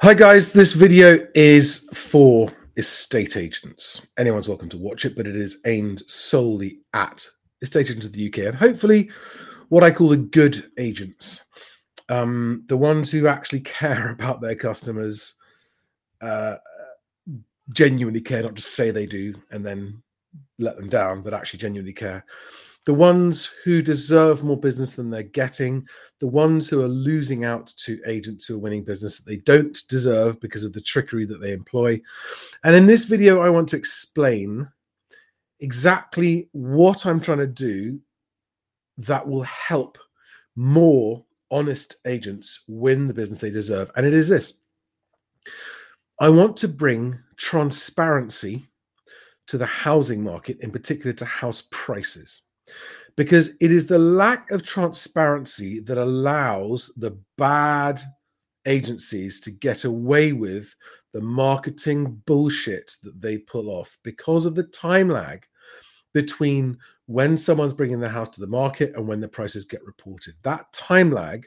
[0.00, 4.06] Hi guys, this video is for estate agents.
[4.18, 7.26] Anyone's welcome to watch it, but it is aimed solely at
[7.62, 9.10] estate agents of the UK and hopefully
[9.70, 11.46] what I call the good agents.
[12.10, 15.32] Um, the ones who actually care about their customers,
[16.20, 16.56] uh,
[17.70, 20.02] genuinely care, not just say they do and then
[20.58, 22.22] let them down, but actually genuinely care
[22.86, 25.86] the ones who deserve more business than they're getting,
[26.20, 29.76] the ones who are losing out to agents who are winning business that they don't
[29.88, 32.00] deserve because of the trickery that they employ.
[32.62, 34.68] And in this video, I want to explain
[35.58, 37.98] exactly what I'm trying to do
[38.98, 39.98] that will help
[40.54, 43.90] more honest agents win the business they deserve.
[43.96, 44.60] And it is this
[46.20, 48.68] I want to bring transparency
[49.48, 52.42] to the housing market, in particular to house prices
[53.16, 58.00] because it is the lack of transparency that allows the bad
[58.66, 60.74] agencies to get away with
[61.12, 65.46] the marketing bullshit that they pull off because of the time lag
[66.12, 70.34] between when someone's bringing their house to the market and when the prices get reported.
[70.42, 71.46] That time lag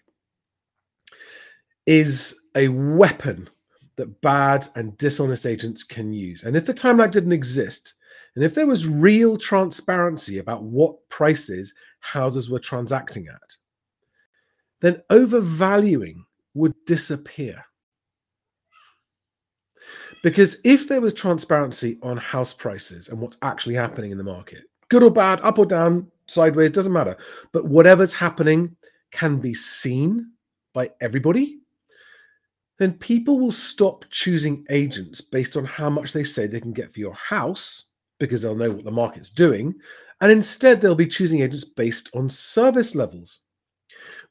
[1.85, 3.49] is a weapon
[3.97, 6.43] that bad and dishonest agents can use.
[6.43, 7.95] And if the time lag didn't exist,
[8.35, 13.55] and if there was real transparency about what prices houses were transacting at,
[14.81, 17.63] then overvaluing would disappear.
[20.21, 24.63] Because if there was transparency on house prices and what's actually happening in the market,
[24.89, 27.17] good or bad, up or down, sideways, doesn't matter.
[27.51, 28.75] But whatever's happening
[29.11, 30.31] can be seen
[30.73, 31.59] by everybody,
[32.77, 36.93] then people will stop choosing agents based on how much they say they can get
[36.93, 37.88] for your house
[38.19, 39.73] because they'll know what the market's doing.
[40.21, 43.43] And instead, they'll be choosing agents based on service levels,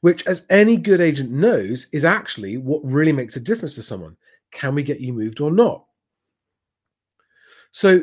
[0.01, 4.15] which, as any good agent knows, is actually what really makes a difference to someone.
[4.51, 5.85] Can we get you moved or not?
[7.71, 8.01] So,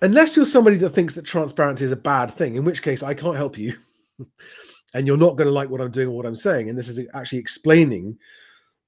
[0.00, 3.14] unless you're somebody that thinks that transparency is a bad thing, in which case I
[3.14, 3.74] can't help you,
[4.94, 6.88] and you're not going to like what I'm doing or what I'm saying, and this
[6.88, 8.16] is actually explaining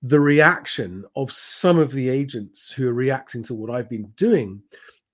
[0.02, 4.62] the reaction of some of the agents who are reacting to what I've been doing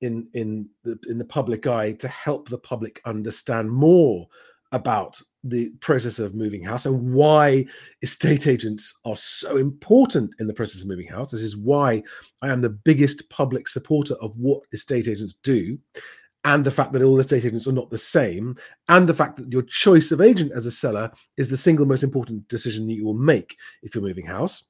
[0.03, 4.27] in in the in the public eye to help the public understand more
[4.73, 7.65] about the process of moving house and why
[8.01, 11.31] estate agents are so important in the process of moving house.
[11.31, 12.03] This is why
[12.41, 15.79] I am the biggest public supporter of what estate agents do,
[16.45, 18.57] and the fact that all estate agents are not the same,
[18.89, 22.03] and the fact that your choice of agent as a seller is the single most
[22.03, 24.69] important decision that you will make if you're moving house.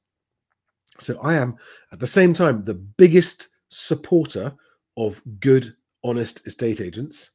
[0.99, 1.57] So I am
[1.93, 4.53] at the same time the biggest supporter
[4.97, 7.33] of good, honest estate agents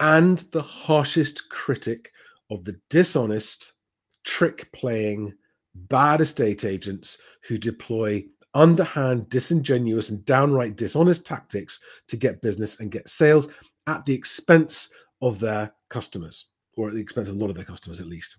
[0.00, 2.12] and the harshest critic
[2.50, 3.74] of the dishonest,
[4.24, 5.32] trick playing,
[5.74, 12.90] bad estate agents who deploy underhand, disingenuous, and downright dishonest tactics to get business and
[12.90, 13.50] get sales
[13.86, 14.92] at the expense
[15.22, 18.38] of their customers, or at the expense of a lot of their customers at least.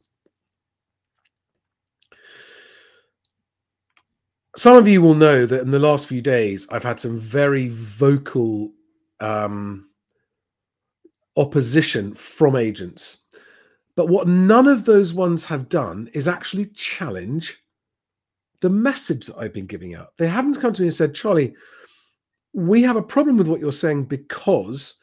[4.55, 7.67] Some of you will know that in the last few days, I've had some very
[7.69, 8.71] vocal
[9.19, 9.89] um,
[11.37, 13.25] opposition from agents.
[13.95, 17.61] But what none of those ones have done is actually challenge
[18.61, 20.17] the message that I've been giving out.
[20.17, 21.53] They haven't come to me and said, Charlie,
[22.53, 24.95] we have a problem with what you're saying because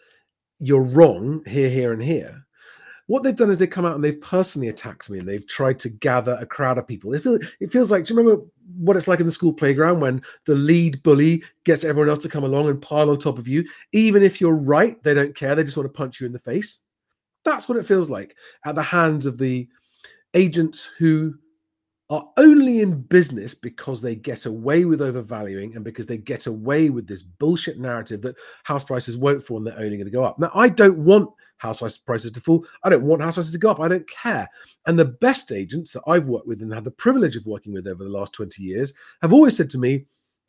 [0.59, 2.42] you're wrong here, here, and here.
[3.07, 5.79] What they've done is they've come out and they've personally attacked me and they've tried
[5.81, 7.13] to gather a crowd of people.
[7.15, 8.45] It, feel, it feels like, do you remember
[8.77, 12.29] what it's like in the school playground when the lead bully gets everyone else to
[12.29, 13.65] come along and pile on top of you?
[13.93, 15.55] Even if you're right, they don't care.
[15.55, 16.85] They just want to punch you in the face.
[17.45, 19.69] That's what it feels like at the hands of the
[20.35, 21.35] agents who
[22.13, 26.91] are only in business because they get away with overvaluing and because they get away
[26.91, 30.23] with this bullshit narrative that house prices won't fall and they're only going to go
[30.23, 30.39] up.
[30.39, 32.67] Now, I don't want house prices to fall.
[32.85, 33.81] I don't want house prices to go up.
[33.81, 34.47] I don't care.
[34.87, 37.87] And the best agents that I've worked with and had the privilege of working with
[37.87, 38.93] over the last 20 years
[39.23, 40.05] have always said to me,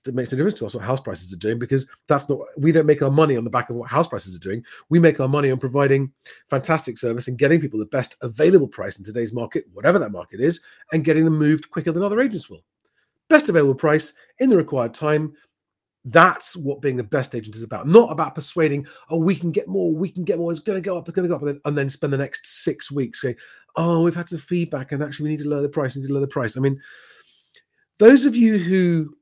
[0.07, 2.71] it makes no difference to us what house prices are doing because that's not we
[2.71, 4.63] don't make our money on the back of what house prices are doing.
[4.89, 6.11] We make our money on providing
[6.49, 10.41] fantastic service and getting people the best available price in today's market, whatever that market
[10.41, 10.61] is,
[10.91, 12.63] and getting them moved quicker than other agents will.
[13.29, 15.33] Best available price in the required time.
[16.05, 17.87] That's what being the best agent is about.
[17.87, 20.85] Not about persuading, oh, we can get more, we can get more, it's going to
[20.85, 22.91] go up, it's going to go up, and then, and then spend the next six
[22.91, 23.37] weeks going,
[23.77, 26.09] oh, we've had some feedback and actually we need to lower the price, we need
[26.09, 26.57] to lower the price.
[26.57, 26.77] I mean,
[27.99, 29.15] those of you who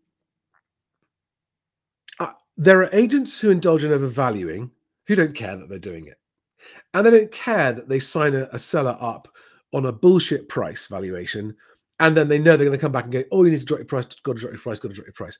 [2.62, 4.70] there are agents who indulge in overvaluing
[5.08, 6.20] who don't care that they're doing it.
[6.94, 9.28] And they don't care that they sign a, a seller up
[9.74, 11.56] on a bullshit price valuation
[12.00, 13.66] and then they know they're going to come back and go, "Oh, you need to
[13.66, 14.06] drop your price.
[14.06, 14.80] Got to drop your price.
[14.80, 15.38] Got to drop your price."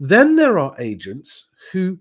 [0.00, 1.98] Then there are agents who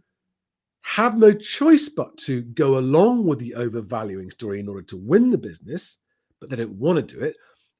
[0.82, 5.32] have no choice but to go along with the overvaluing story in order to win
[5.32, 5.98] the business,
[6.40, 7.36] but they don't want to do it,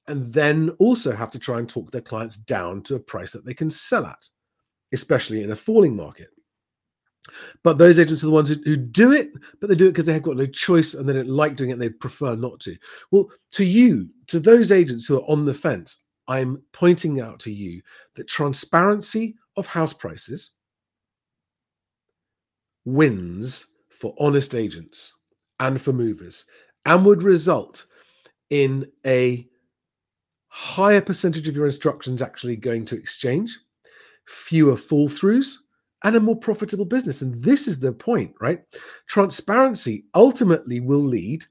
[0.08, 3.46] and then also have to try and talk their clients down to a price that
[3.46, 4.28] they can sell at,
[4.94, 6.30] especially in a falling market.
[7.64, 9.30] But those agents are the ones who, who do it,
[9.60, 11.70] but they do it because they have got no choice and they don't like doing
[11.70, 12.78] it and they prefer not to.
[13.12, 17.52] Well, to you, to those agents who are on the fence, I'm pointing out to
[17.52, 17.82] you
[18.16, 20.52] that transparency of house prices
[22.86, 25.14] wins for honest agents
[25.60, 26.46] and for movers
[26.86, 27.86] and would result
[28.50, 29.48] in a
[30.48, 33.60] higher percentage of your instructions actually going to exchange,
[34.26, 35.56] fewer fall throughs,
[36.04, 37.22] and a more profitable business.
[37.22, 38.62] And this is the point, right?
[39.08, 41.44] Transparency ultimately will lead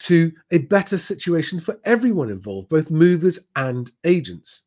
[0.00, 4.66] to a better situation for everyone involved, both movers and agents.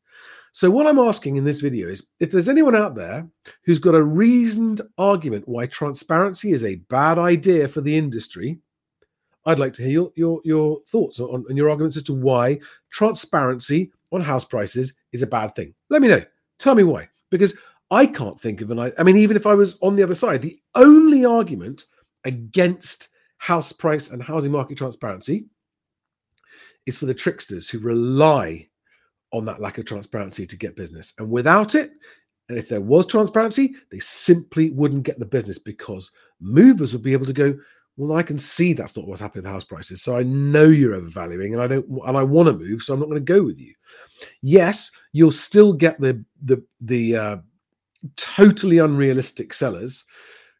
[0.55, 3.27] So, what I'm asking in this video is if there's anyone out there
[3.65, 8.59] who's got a reasoned argument why transparency is a bad idea for the industry,
[9.45, 12.59] I'd like to hear your, your, your thoughts on, on your arguments as to why
[12.91, 15.73] transparency on house prices is a bad thing.
[15.89, 16.23] Let me know.
[16.59, 17.09] Tell me why.
[17.31, 17.57] Because
[17.93, 20.41] I can't think of an I mean, even if I was on the other side,
[20.41, 21.85] the only argument
[22.25, 25.45] against house price and housing market transparency
[26.87, 28.67] is for the tricksters who rely
[29.31, 31.13] on that lack of transparency to get business.
[31.19, 31.91] And without it,
[32.49, 36.11] and if there was transparency, they simply wouldn't get the business because
[36.41, 37.55] movers would be able to go,
[37.95, 40.01] well, I can see that's not what's happening with house prices.
[40.01, 42.99] So I know you're overvaluing and I don't and I want to move, so I'm
[42.99, 43.73] not going to go with you.
[44.41, 47.37] Yes, you'll still get the the the uh,
[48.15, 50.05] totally unrealistic sellers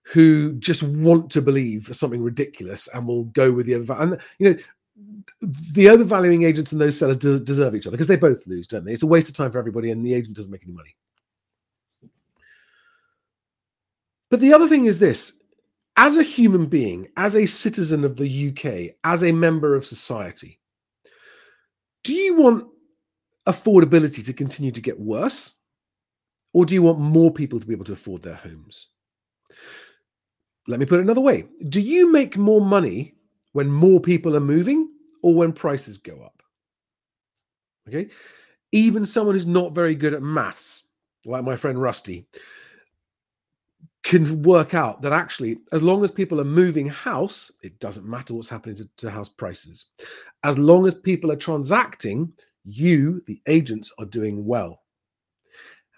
[0.04, 3.94] who just want to believe something ridiculous and will go with the other.
[3.94, 4.60] And you know,
[5.74, 8.86] the overvaluing agents and those sellers do, deserve each other because they both lose, don't
[8.86, 8.94] they?
[8.94, 10.96] It's a waste of time for everybody, and the agent doesn't make any money.
[14.30, 15.40] But the other thing is this
[15.96, 20.60] as a human being, as a citizen of the UK, as a member of society,
[22.04, 22.68] do you want
[23.48, 25.56] affordability to continue to get worse?
[26.54, 28.88] Or do you want more people to be able to afford their homes?
[30.68, 33.16] Let me put it another way Do you make more money
[33.52, 34.90] when more people are moving
[35.22, 36.42] or when prices go up?
[37.88, 38.10] Okay.
[38.72, 40.88] Even someone who's not very good at maths,
[41.26, 42.26] like my friend Rusty,
[44.04, 48.34] can work out that actually, as long as people are moving house, it doesn't matter
[48.34, 49.86] what's happening to, to, house prices.
[50.44, 52.34] As long as people are transacting,
[52.66, 54.83] you, the agents, are doing well.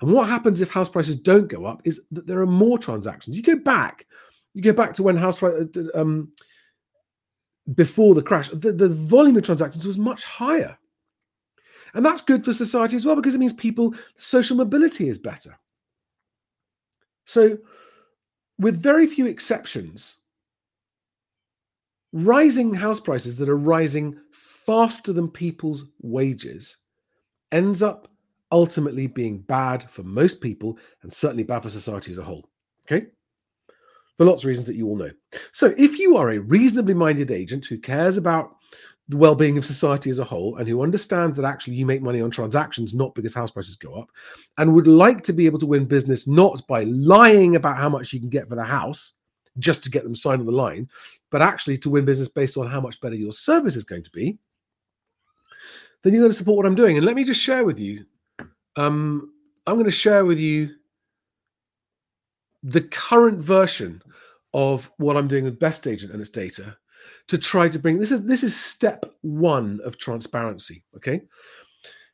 [0.01, 3.37] And what happens if house prices don't go up is that there are more transactions.
[3.37, 4.05] You go back,
[4.53, 6.31] you go back to when house price uh, um,
[7.73, 10.77] before the crash, the, the volume of transactions was much higher.
[11.93, 15.57] And that's good for society as well because it means people, social mobility is better.
[17.25, 17.57] So,
[18.59, 20.17] with very few exceptions,
[22.11, 26.77] rising house prices that are rising faster than people's wages
[27.51, 28.09] ends up
[28.51, 32.47] ultimately being bad for most people and certainly bad for society as a whole.
[32.85, 33.07] Okay?
[34.17, 35.11] For lots of reasons that you all know.
[35.51, 38.55] So, if you are a reasonably minded agent who cares about
[39.09, 42.01] the well being of society as a whole and who understands that actually you make
[42.01, 44.09] money on transactions, not because house prices go up,
[44.57, 48.13] and would like to be able to win business not by lying about how much
[48.13, 49.13] you can get for the house
[49.59, 50.89] just to get them signed on the line,
[51.29, 54.11] but actually to win business based on how much better your service is going to
[54.11, 54.37] be,
[56.03, 56.97] then you're going to support what I'm doing.
[56.97, 58.05] And let me just share with you
[58.75, 59.31] um,
[59.67, 60.69] I'm going to share with you
[62.63, 64.01] the current version
[64.53, 66.77] of what I'm doing with BestAgent and its data
[67.27, 70.83] to try to bring this is this is step one of transparency.
[70.95, 71.21] Okay,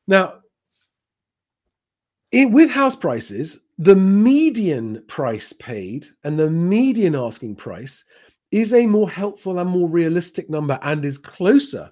[0.07, 0.39] now
[2.31, 8.03] in, with house prices, the median price paid and the median asking price
[8.51, 11.91] is a more helpful and more realistic number and is closer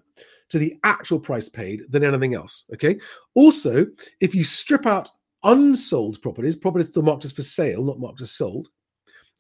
[0.50, 2.66] to the actual price paid than anything else.
[2.74, 3.00] Okay.
[3.36, 3.86] Also,
[4.20, 5.10] if you strip out
[5.44, 8.68] unsold properties, properties still marked as for sale, not marked as sold,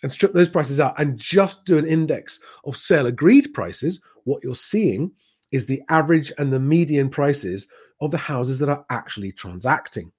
[0.03, 4.43] and strip those prices out and just do an index of sale agreed prices, what
[4.43, 5.11] you're seeing
[5.51, 7.67] is the average and the median prices
[8.01, 10.11] of the houses that are actually transacting.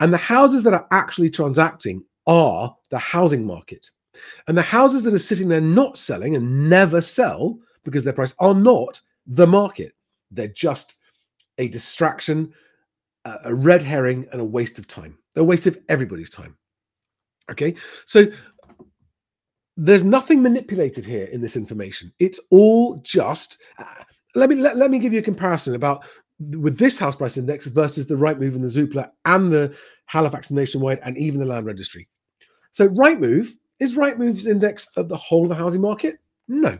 [0.00, 3.88] And the houses that are actually transacting are the housing market.
[4.48, 8.34] And the houses that are sitting there not selling and never sell because their price
[8.38, 9.92] are not the market.
[10.30, 10.96] They're just
[11.58, 12.52] a distraction,
[13.24, 15.18] a red herring, and a waste of time.
[15.34, 16.56] They're a waste of everybody's time.
[17.50, 18.26] Okay, so
[19.76, 22.12] there's nothing manipulated here in this information.
[22.18, 23.58] It's all just.
[23.78, 23.84] Uh,
[24.34, 26.04] let me let, let me give you a comparison about
[26.38, 29.74] with this house price index versus the Rightmove and the Zoopla and the
[30.06, 32.08] Halifax Nationwide and even the Land Registry.
[32.72, 33.48] So Rightmove
[33.80, 36.18] is Rightmove's index of the whole of the housing market?
[36.48, 36.78] No,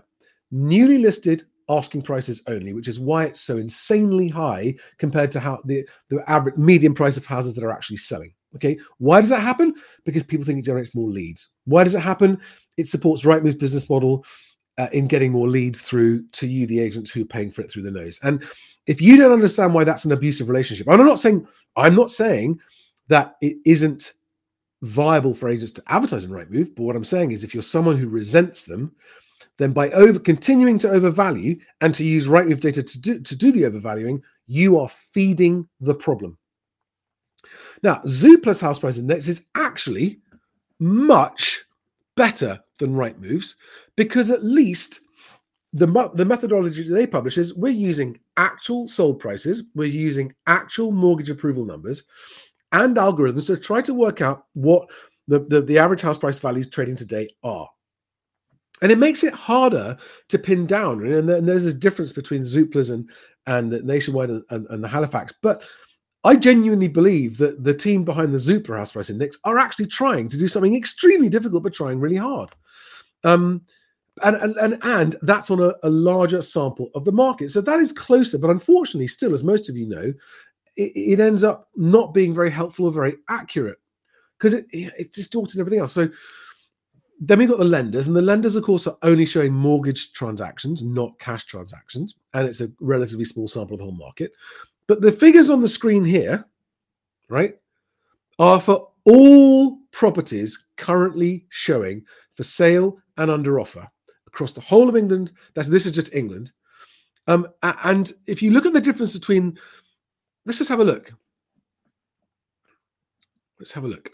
[0.51, 5.61] newly listed asking prices only, which is why it's so insanely high compared to how
[5.65, 8.33] the, the average median price of houses that are actually selling.
[8.55, 9.75] Okay, why does that happen?
[10.05, 11.51] Because people think it generates more leads.
[11.65, 12.41] Why does it happen?
[12.79, 14.25] It supports Rightmove's business model
[14.79, 17.71] uh, in getting more leads through to you, the agents who are paying for it
[17.71, 18.19] through the nose.
[18.23, 18.45] And
[18.87, 21.47] if you don't understand why that's an abusive relationship, I'm not saying
[21.77, 22.61] I'm not saying
[23.09, 24.15] that it isn't
[24.83, 27.97] viable for agents to advertise in Rightmove, but what I'm saying is if you're someone
[27.97, 28.95] who resents them,
[29.59, 33.37] then by over continuing to overvalue and to use right Rightmove data to do, to
[33.37, 36.39] do the overvaluing, you are feeding the problem.
[37.83, 40.21] Now, Zoopla's house price index is actually
[40.79, 41.63] much
[42.17, 43.57] better than Rightmove's
[43.97, 45.01] because at least
[45.73, 51.31] the, the methodology they publish is we're using actual sold prices, we're using actual mortgage
[51.31, 52.05] approval numbers
[52.73, 54.89] and algorithms to try to work out what
[55.29, 57.69] the, the, the average house price values trading today are.
[58.83, 59.97] And it makes it harder
[60.29, 61.05] to pin down.
[61.07, 63.09] And, there's this difference between Zoopla's and,
[63.47, 65.33] and Nationwide and, and, and the Halifax.
[65.41, 65.63] But
[66.25, 70.29] I genuinely believe that the team behind the Zoopla House Price Index are actually trying
[70.29, 72.51] to do something extremely difficult, but trying really hard.
[73.25, 73.63] Um,
[74.25, 77.51] and, and, and, and that's on a, a, larger sample of the market.
[77.51, 80.13] So that is closer, but unfortunately, still, as most of you know,
[80.77, 83.79] it, it ends up not being very helpful or very accurate
[84.39, 85.93] because it, it's distorting everything else.
[85.93, 86.09] So
[87.19, 90.83] then we've got the lenders, and the lenders, of course, are only showing mortgage transactions,
[90.83, 94.33] not cash transactions, and it's a relatively small sample of the whole market.
[94.87, 96.45] But the figures on the screen here,
[97.29, 97.55] right,
[98.39, 102.05] are for all properties currently showing
[102.35, 103.89] for sale and under offer
[104.27, 105.33] across the whole of England.
[105.55, 106.53] That's this is just England.
[107.29, 109.59] Um, and if you look at the difference between,
[110.45, 111.13] let's just have a look.
[113.59, 114.11] Let's have a look.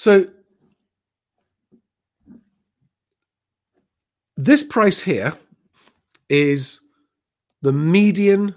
[0.00, 0.24] So
[4.38, 5.34] this price here
[6.30, 6.80] is
[7.60, 8.54] the median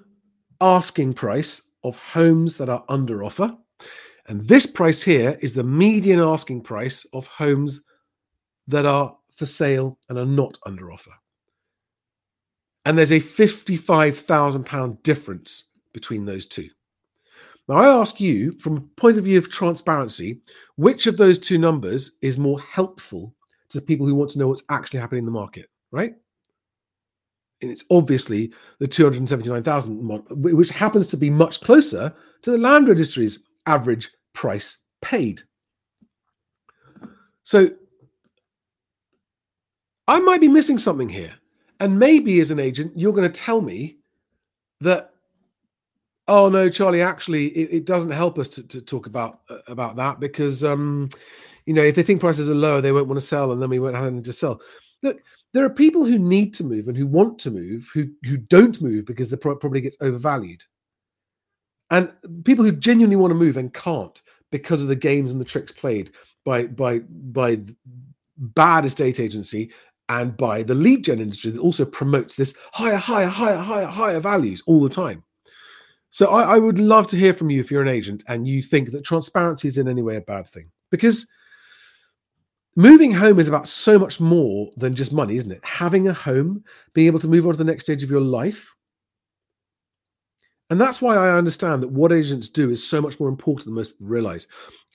[0.61, 3.57] asking price of homes that are under offer.
[4.27, 7.81] And this price here is the median asking price of homes
[8.69, 11.11] that are for sale and are not under offer.
[12.85, 16.69] And there's a £55,000 difference between those two.
[17.67, 20.41] Now, I ask you, from a point of view of transparency,
[20.75, 23.33] which of those two numbers is more helpful
[23.69, 26.13] to people who want to know what's actually happening in the market, right?
[27.61, 33.47] And it's obviously the 279,000, which happens to be much closer to the land registry's
[33.65, 35.41] average price paid.
[37.43, 37.69] So
[40.09, 41.33] I might be missing something here.
[41.79, 43.97] And maybe as an agent, you're going to tell me
[44.81, 45.12] that
[46.27, 47.01] Oh no, Charlie.
[47.01, 51.09] Actually, it, it doesn't help us to, to, talk about uh, about that because um,
[51.65, 53.69] you know if they think prices are lower, they won't want to sell, and then
[53.69, 54.61] we won't have anything to sell.
[55.01, 55.21] Look,
[55.53, 58.81] there are people who need to move and who want to move who who don't
[58.81, 60.61] move because the probably gets overvalued,
[61.91, 62.11] and
[62.45, 65.73] people who genuinely want to move and can't because of the games and the tricks
[65.73, 66.11] played
[66.45, 67.59] by by by
[68.37, 69.71] bad estate agency
[70.09, 74.19] and by the lead gen industry that also promotes this higher, higher, higher, higher, higher
[74.19, 75.23] values all the time.
[76.13, 78.61] So I, I, would love to hear from you if you're an agent and you
[78.61, 80.69] think that transparency is in any way a bad thing.
[80.91, 81.27] Because
[82.75, 85.59] moving home is about so much more than just money, isn't it?
[85.63, 88.71] Having a home, being able to move on to the next stage of your life.
[90.69, 93.73] And that's why I understand that what agents do is so much more important than
[93.73, 94.45] most people realize.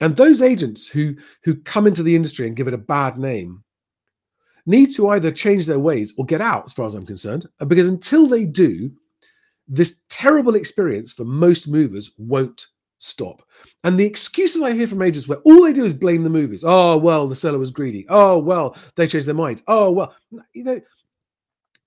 [0.00, 3.64] And those agents who who come into the industry and give it a bad name
[4.66, 7.48] need to either change their ways or get out, as far as I'm concerned.
[7.66, 8.92] Because until they do,
[9.68, 12.66] this terrible experience for most movers won't
[12.98, 13.42] stop.
[13.84, 16.64] And the excuses I hear from agents where all they do is blame the movers.
[16.64, 18.06] Oh, well, the seller was greedy.
[18.08, 19.62] Oh, well, they changed their minds.
[19.68, 20.14] Oh, well,
[20.52, 20.80] you know,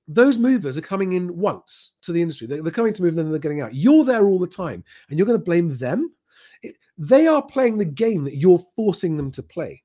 [0.08, 2.48] those movers are coming in once to the industry.
[2.48, 3.76] They're, they're coming to move, and then they're getting out.
[3.76, 6.14] You're there all the time, and you're going to blame them.
[6.64, 9.84] It, they are playing the game that you're forcing them to play.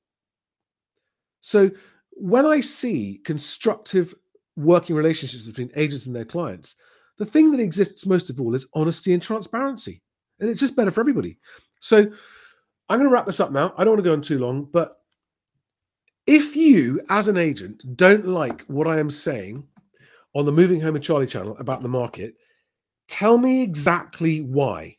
[1.40, 1.70] So
[2.12, 4.14] when I see constructive
[4.56, 6.76] working relationships between agents and their clients,
[7.18, 10.02] the thing that exists most of all is honesty and transparency.
[10.40, 11.38] And it's just better for everybody.
[11.80, 13.72] So I'm going to wrap this up now.
[13.76, 14.98] I don't want to go on too long, but
[16.26, 19.64] if you, as an agent, don't like what I am saying
[20.34, 22.34] on the Moving Home with Charlie channel about the market,
[23.08, 24.96] tell me exactly why.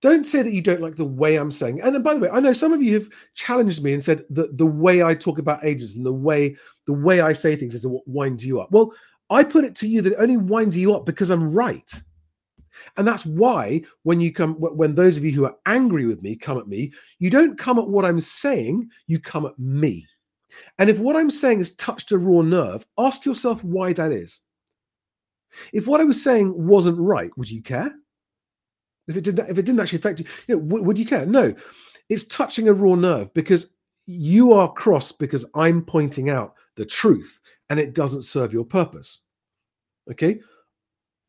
[0.00, 1.80] Don't say that you don't like the way I'm saying.
[1.80, 4.58] And by the way, I know some of you have challenged me and said that
[4.58, 6.56] the way I talk about agents and the way
[6.86, 8.70] the way I say things is what winds you up.
[8.70, 8.92] Well,
[9.34, 11.90] I put it to you that it only winds you up because I'm right.
[12.96, 16.36] And that's why when you come, when those of you who are angry with me
[16.36, 20.06] come at me, you don't come at what I'm saying, you come at me.
[20.78, 24.40] And if what I'm saying has touched a raw nerve, ask yourself why that is.
[25.72, 27.94] If what I was saying wasn't right, would you care?
[29.06, 31.26] If it didn't, if it didn't actually affect you, you know, w- would you care?
[31.26, 31.54] No,
[32.08, 33.74] it's touching a raw nerve because
[34.06, 39.23] you are cross because I'm pointing out the truth and it doesn't serve your purpose.
[40.10, 40.40] Okay.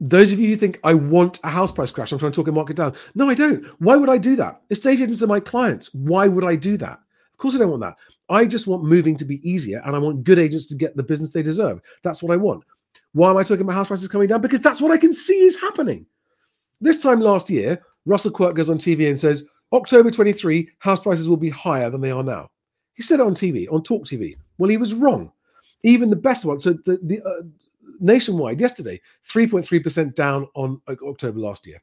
[0.02, 2.48] Those of you who think I want a house price crash, I'm trying to talk
[2.48, 2.96] a market down.
[3.16, 3.66] No, I don't.
[3.80, 4.62] Why would I do that?
[4.70, 5.94] Estate agents are my clients.
[5.94, 7.00] Why would I do that?
[7.34, 7.96] Of course, I don't want that.
[8.30, 11.04] I just want moving to be easier and I want good agents to get the
[11.04, 11.80] business they deserve.
[12.04, 12.64] That's what I want.
[13.14, 14.42] Why am I talking about house prices coming down?
[14.42, 16.06] Because that's what I can see is happening.
[16.82, 21.30] This time last year, Russell Quirk goes on TV and says, October 23, house prices
[21.30, 22.50] will be higher than they are now.
[22.96, 24.36] He said it on TV, on Talk TV.
[24.58, 25.32] Well, he was wrong.
[25.84, 26.60] Even the best one.
[26.60, 27.44] So the, the uh,
[28.00, 29.00] nationwide yesterday,
[29.30, 31.82] 3.3% down on October last year.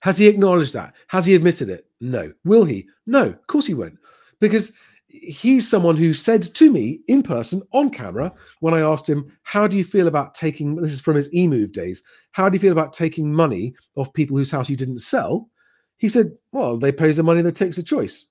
[0.00, 0.94] Has he acknowledged that?
[1.08, 1.86] Has he admitted it?
[2.00, 2.32] No.
[2.44, 2.86] Will he?
[3.06, 3.98] No, of course he won't.
[4.40, 4.72] Because
[5.08, 9.66] he's someone who said to me in person on camera when I asked him, How
[9.66, 12.02] do you feel about taking this is from his eMoov days?
[12.32, 15.48] How do you feel about taking money off people whose house you didn't sell?
[15.96, 18.26] He said, Well, they pay the money that takes a choice.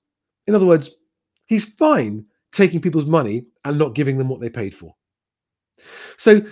[0.46, 0.90] In other words,
[1.46, 4.94] he's fine taking people's money and not giving them what they paid for.
[6.18, 6.42] So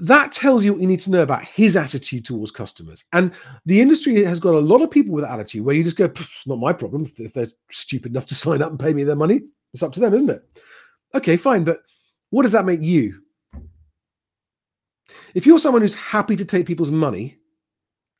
[0.00, 3.04] that tells you what you need to know about his attitude towards customers.
[3.12, 3.32] And
[3.66, 6.04] the industry has got a lot of people with that attitude where you just go,
[6.04, 9.16] it's not my problem if they're stupid enough to sign up and pay me their
[9.16, 9.42] money.
[9.72, 10.42] It's up to them, isn't it?
[11.14, 11.64] Okay, fine.
[11.64, 11.82] But
[12.30, 13.22] what does that make you?
[15.34, 17.36] If you're someone who's happy to take people's money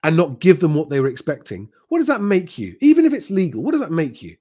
[0.03, 2.77] and not give them what they were expecting, what does that make you?
[2.81, 4.37] Even if it's legal, what does that make you?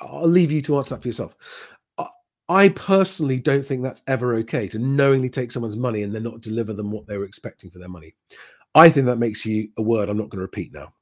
[0.00, 1.36] I'll leave you to answer that for yourself.
[2.48, 6.42] I personally don't think that's ever okay to knowingly take someone's money and then not
[6.42, 8.14] deliver them what they were expecting for their money.
[8.74, 10.92] I think that makes you a word I'm not going to repeat now.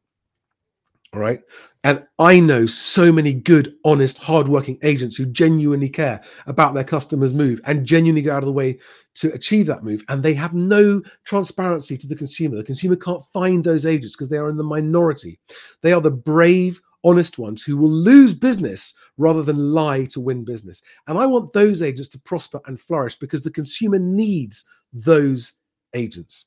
[1.14, 1.40] All right.
[1.84, 7.34] And I know so many good, honest, hardworking agents who genuinely care about their customers'
[7.34, 8.78] move and genuinely go out of the way
[9.14, 10.02] to achieve that move.
[10.08, 12.56] And they have no transparency to the consumer.
[12.56, 15.38] The consumer can't find those agents because they are in the minority.
[15.82, 20.44] They are the brave, honest ones who will lose business rather than lie to win
[20.44, 20.82] business.
[21.06, 25.52] And I want those agents to prosper and flourish because the consumer needs those
[25.94, 26.46] agents.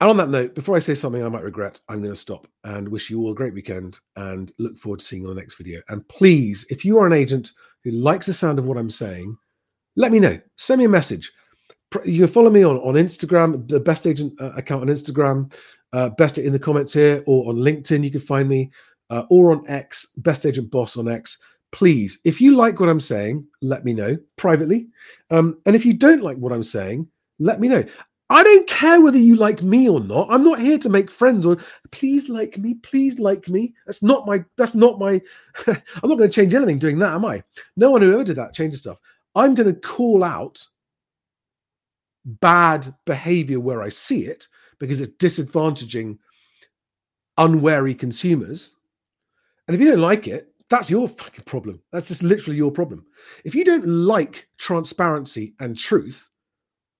[0.00, 2.46] And on that note, before I say something I might regret, I'm going to stop
[2.62, 5.40] and wish you all a great weekend and look forward to seeing you on the
[5.40, 5.80] next video.
[5.88, 9.36] And please, if you are an agent who likes the sound of what I'm saying,
[9.96, 10.40] let me know.
[10.56, 11.32] Send me a message.
[12.04, 15.52] You can follow me on, on Instagram, the BestAgent uh, account on Instagram,
[15.92, 18.04] uh, Best it in the comments here, or on LinkedIn.
[18.04, 18.70] You can find me
[19.10, 21.38] uh, or on X, Best Agent Boss on X.
[21.70, 24.88] Please, if you like what I'm saying, let me know privately.
[25.30, 27.06] Um, and if you don't like what I'm saying,
[27.38, 27.84] let me know.
[28.30, 30.28] I don't care whether you like me or not.
[30.30, 31.56] I'm not here to make friends or
[31.90, 33.74] please like me, please like me.
[33.86, 35.20] That's not my, that's not my,
[35.66, 37.42] I'm not going to change anything doing that, am I?
[37.76, 38.98] No one who ever did that changes stuff.
[39.34, 40.64] I'm going to call out
[42.24, 44.46] bad behavior where I see it
[44.78, 46.18] because it's disadvantaging
[47.38, 48.76] unwary consumers.
[49.68, 51.80] And if you don't like it, that's your fucking problem.
[51.92, 53.04] That's just literally your problem.
[53.44, 56.28] If you don't like transparency and truth,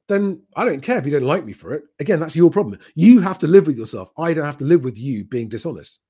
[0.06, 1.84] then I don't care if you don't like me for it.
[1.98, 2.78] Again, that's your problem.
[2.94, 4.10] You have to live with yourself.
[4.16, 6.00] I don't have to live with you being dishonest.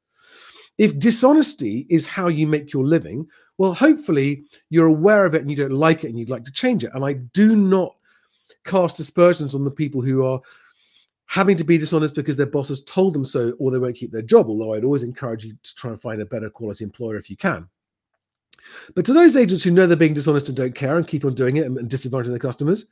[0.79, 3.27] If dishonesty is how you make your living,
[3.59, 6.53] well, hopefully you're aware of it and you don't like it and you'd like to
[6.53, 6.93] change it.
[6.95, 7.97] And I do not
[8.65, 10.41] cast aspersions on the people who are
[11.29, 14.11] having to be dishonest because their boss has told them so or they won't keep
[14.11, 14.49] their job.
[14.49, 17.37] Although I'd always encourage you to try and find a better quality employer if you
[17.37, 17.69] can.
[18.95, 21.35] But to those agents who know they're being dishonest and don't care and keep on
[21.35, 22.89] doing it and, disadvantaging their customers,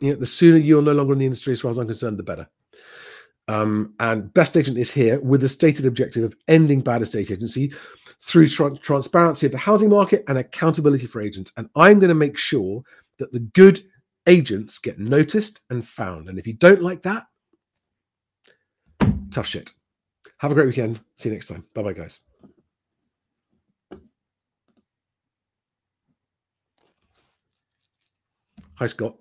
[0.00, 2.18] you know, the sooner you're no longer in the industry, as far as I'm concerned,
[2.18, 2.48] the better.
[3.46, 7.72] Um, and BestAgent is here with the stated objective of ending bad estate agency
[8.20, 11.52] through tra- transparency of the housing market and accountability for agents.
[11.56, 12.82] And I'm going to make sure
[13.18, 13.80] that the good
[14.28, 16.28] agents get noticed and found.
[16.28, 17.24] And if you don't like that,
[19.30, 19.72] tough shit.
[20.38, 21.00] Have a great weekend.
[21.16, 21.64] See you next time.
[21.74, 22.20] Bye bye, guys.
[28.74, 29.16] Hi, Scott.